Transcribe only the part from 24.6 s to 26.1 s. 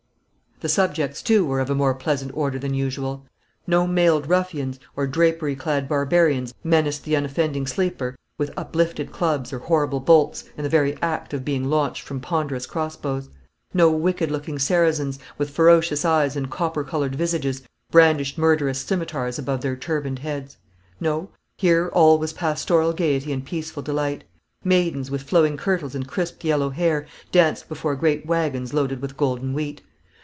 Maidens, with flowing kirtles and